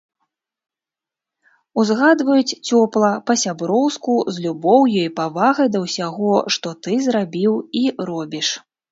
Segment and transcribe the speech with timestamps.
[1.81, 8.49] Узгадваюць цёпла, па-сяброўску, з любоўю і павагай да ўсяго, што ты зрабіў і робіш.